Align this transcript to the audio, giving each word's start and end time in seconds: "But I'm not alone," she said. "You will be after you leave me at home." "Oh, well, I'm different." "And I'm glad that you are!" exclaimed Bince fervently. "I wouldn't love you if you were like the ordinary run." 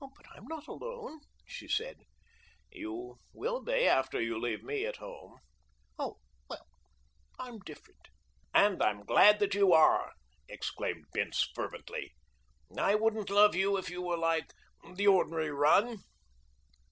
"But 0.15 0.25
I'm 0.35 0.47
not 0.47 0.65
alone," 0.67 1.19
she 1.45 1.67
said. 1.67 1.97
"You 2.71 3.19
will 3.33 3.61
be 3.63 3.85
after 3.87 4.19
you 4.19 4.39
leave 4.41 4.63
me 4.63 4.83
at 4.87 4.95
home." 4.97 5.37
"Oh, 5.99 6.17
well, 6.49 6.65
I'm 7.37 7.59
different." 7.59 8.07
"And 8.51 8.81
I'm 8.81 9.03
glad 9.05 9.37
that 9.37 9.53
you 9.53 9.73
are!" 9.73 10.13
exclaimed 10.49 11.05
Bince 11.13 11.47
fervently. 11.53 12.15
"I 12.75 12.95
wouldn't 12.95 13.29
love 13.29 13.53
you 13.53 13.77
if 13.77 13.91
you 13.91 14.01
were 14.01 14.17
like 14.17 14.51
the 14.95 15.05
ordinary 15.05 15.51
run." 15.51 15.99